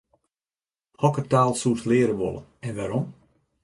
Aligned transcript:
Hokker 1.01 1.25
taal 1.31 1.51
soest 1.61 1.85
leare 1.89 2.15
wolle 2.19 2.41
en 2.65 2.73
wêrom? 2.77 3.05